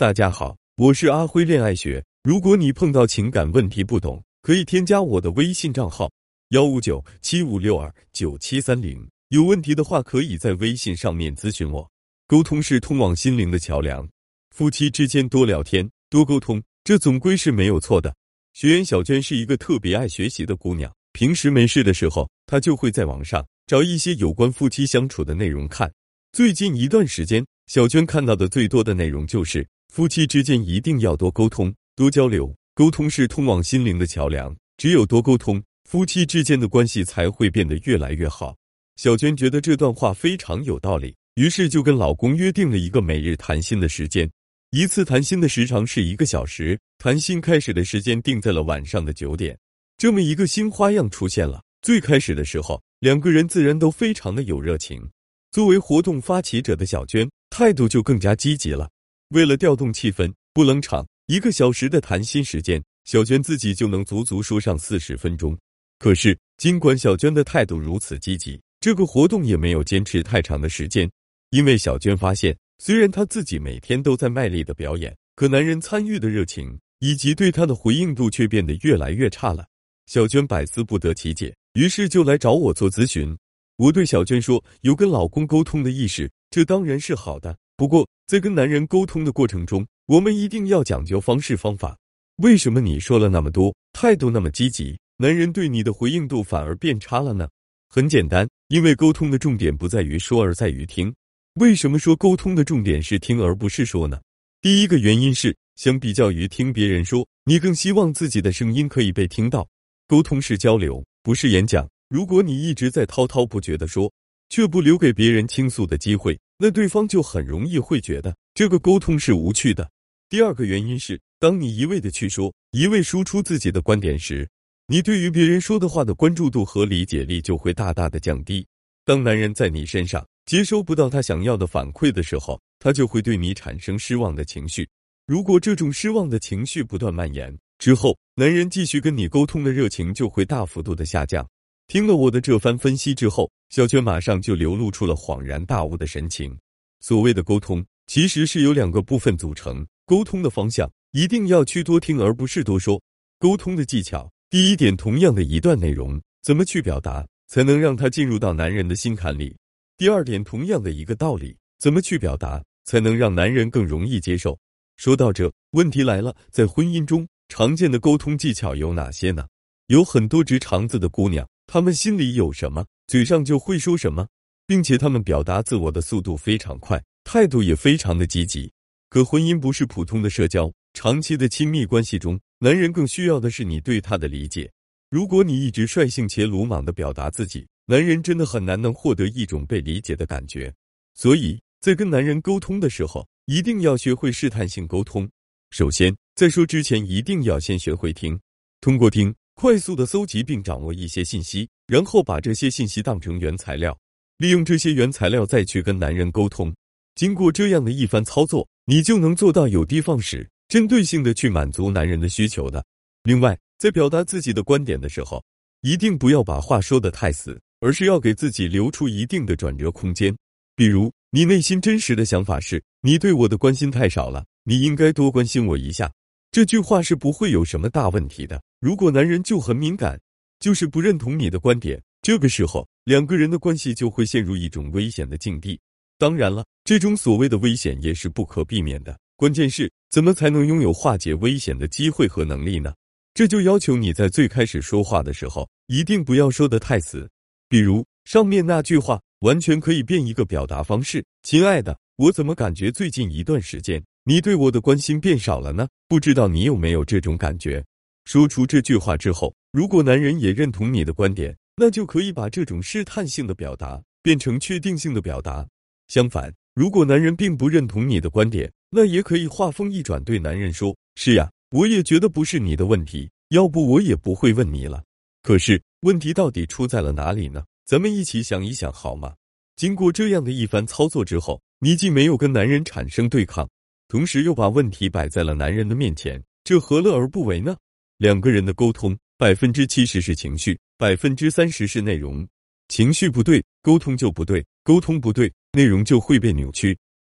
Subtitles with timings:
[0.00, 2.02] 大家好，我是阿辉恋爱学。
[2.22, 6.10] 如果你碰到情感问题不懂，可以添加我的微信账号
[6.52, 9.06] 幺五九七五六二九七三零。
[9.28, 11.86] 有问题的话，可以在微信上面咨询我。
[12.26, 14.08] 沟通是通往心灵的桥梁，
[14.56, 18.16] 夫妻之间多聊天、多沟通，这总归是没有错的。
[18.54, 25.92] 学员小娟是一个特别爱学习的姑娘，平时没事的时候，她就会在网上找一些有关夫妻相处的内容看。
[26.32, 29.68] 最近一段时间，小娟看到的最多的内容就是。
[29.90, 34.56] 夫妻之间一定要多沟通、多交流，沟通是通往心灵的桥梁。
[34.76, 38.56] 只有多沟通，夫妻之间的关系才会变得越来越好。
[38.94, 44.30] 小娟觉得这段话非常有道理，于是就跟老公约定了一个每日谈心的时间，
[44.70, 49.58] 一次谈心的时长是一个小时，谈心开始的时间定在了晚上的九点。
[49.98, 51.60] 这么一个新花样出现了。
[51.82, 55.10] 最开始的时候，两个人自然都非常的有热情。
[55.50, 58.88] 作为活动发起者的小娟，态度就更加积极了。
[59.30, 65.56] 为了调动气氛，不冷场，一个小时的谈心时间，小娟自己就能足足说上四十分钟。
[66.00, 71.08] 可是，尽管小娟的态度如此积极，这个活动也没有坚持太长的时间。
[71.50, 79.64] 因为小娟发现，虽然她自己每天都在卖力的表演，可男人参与的热情以及对她的回应度却变得越来越差了。
[80.06, 83.36] 小娟百思不得其解，于是就来找我做咨询。
[83.76, 91.96] 我对小娟说：“有跟老公沟通的意识，这当然是好的。”不过，在跟男人沟通的过程中，我们一定要讲究方式方法。
[92.36, 97.48] 为什么你说了那么多，态度那么积极，男人对你的回应度反而变差了呢？
[97.88, 101.10] 很简单，因为沟通的重点不在于说，而在于听。
[101.54, 104.20] 为什么说沟通的重点是听而不是说呢？
[104.60, 109.66] 第一个原因是，相比较于听别人说，你更希望自己的声音可以被听到。
[110.06, 111.88] 沟通是交流，不是演讲。
[112.10, 114.12] 如果你一直在滔滔不绝的说，
[114.50, 119.90] 却不留给别人倾诉的机会，那对方就很容易会觉得这个沟通是无趣的。
[120.28, 124.46] 第二个原因是，当你一味的去说，一味输出自己的观点时，
[124.86, 128.66] 你对于别人说的话的关注度和理解力就会大大的降低。
[129.06, 134.86] 当男人在你身上接收不到他想要的反馈的时候，他就会对你产生失望的情绪。
[135.26, 141.48] 如果这种失望的情绪不断蔓延之后，男人继续跟你沟通的热情就会大幅度的下降。
[141.90, 146.56] 听了我的这番分析之后，小娟马上就流露出了恍然大悟的神情。
[147.00, 149.84] 所谓的沟通，其实是由两个部分组成。
[150.06, 153.02] 沟通的方向一定要去多听，而不是多说。
[153.40, 159.56] 沟通的技巧，第一点，同样的一段内容，怎么去表达，才能让他进入到男人的心坎里？
[159.96, 164.56] 第二点，同样的一个道理，怎么去表达，才能让男人更容易接受？
[164.96, 169.44] 说到这，问题来了，在婚姻中常见的沟通技巧有哪些呢？
[169.88, 171.44] 有很多直肠子的姑娘。
[171.72, 174.26] 他们心里有什么，嘴上就会说什么，
[174.66, 178.72] 并且他们表达自我的速度非常快，态度也非常的积极。
[179.08, 184.68] 可婚姻不是普通的社交，长期的亲密关系中，男人更需要的是你对他的理解。
[185.10, 190.74] 如果你一直率性且鲁莽的表达自己，男人真的很难能获得一种被理解的感觉。
[191.14, 195.30] 所以在跟男人沟通的时候，一定要学会试探性沟通。
[195.70, 198.40] 首先，在说之前，一定要先学会听，
[198.80, 199.32] 通过听。
[199.60, 203.94] 快速的搜集并掌握一些信息，然后把这些信息当成原材料，
[204.38, 206.74] 利用这些原材料再去跟男人沟通。
[207.14, 212.82] 经过这样的一番操作，你就能做到有的放矢，针对性的去满足男人的需求的。
[213.24, 215.44] 另外，在表达自己的观点的时候，
[215.82, 220.34] 一定不要把话说的太死，而是要给自己留出一定的转折空间。
[220.74, 226.10] 比如，你内心真实的想法是：你对我的关心太少了，你应该多关心我一下。
[226.50, 228.58] 这句话是不会有什么大问题的。
[228.80, 230.18] 如果男人就很敏感，
[230.58, 235.78] 就是不认同你的观点，这个时候两个人的关系就会陷入一种危险的境地。
[236.16, 239.14] 当然了，这种所谓的危险也是不可避免的。
[239.36, 242.94] 关键是怎么才能拥有化解危险的机会和能力呢？
[243.34, 247.28] 这就要求你在最开始说话的时候，一定不要说的太死。
[247.68, 255.86] 比如上面那句话，完全可以变一个表达方式：“亲爱的，我怎么感觉最近一段时间？”你对我的关心变少了呢？
[256.08, 257.84] 不知道你有没有这种感觉？
[258.24, 265.66] 说出这句话之后，如果男人也认同你的观点，那就可以把这种试探性的表达变成确定性的表达。
[266.08, 275.02] 相反，如果男人并不认同你的观点，那也可以话锋一转，对男人说：“是呀，我也觉得不是你的问题，要不我也不会问你了。
[275.42, 277.64] 可是问题到底出在了哪里呢？
[277.86, 279.34] 咱们一起想一想好吗？”
[279.76, 283.68] 经过这样的一番操作之后，你既没有跟男人产生对抗。
[284.08, 287.76] 同时又把问题摆在了男人的面前，这何乐而不为呢？
[288.20, 292.46] 两个人的沟通，百分之七十是情绪，百分之三十是内容。
[292.88, 296.94] 情绪不对，沟通就不对；沟通不对，内容就会被扭曲。